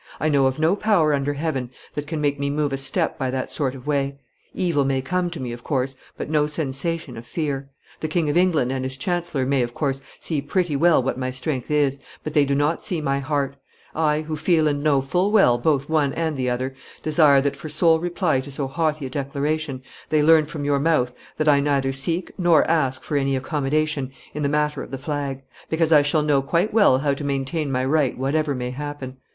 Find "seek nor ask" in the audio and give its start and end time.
21.93-23.03